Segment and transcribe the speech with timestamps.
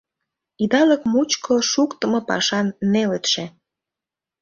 [0.63, 3.43] Идалык мучко шуктымо пашан нелытше.